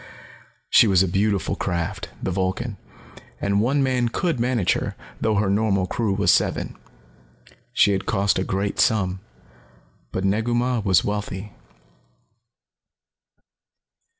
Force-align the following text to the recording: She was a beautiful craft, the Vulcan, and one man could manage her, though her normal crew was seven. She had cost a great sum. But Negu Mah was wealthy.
She 0.71 0.87
was 0.87 1.03
a 1.03 1.07
beautiful 1.07 1.55
craft, 1.55 2.09
the 2.23 2.31
Vulcan, 2.31 2.77
and 3.39 3.61
one 3.61 3.83
man 3.83 4.09
could 4.09 4.39
manage 4.39 4.73
her, 4.73 4.95
though 5.21 5.35
her 5.35 5.47
normal 5.47 5.85
crew 5.85 6.15
was 6.15 6.31
seven. 6.31 6.75
She 7.71 7.91
had 7.91 8.07
cost 8.07 8.39
a 8.39 8.43
great 8.43 8.79
sum. 8.79 9.19
But 10.11 10.25
Negu 10.25 10.55
Mah 10.55 10.79
was 10.79 11.03
wealthy. 11.05 11.51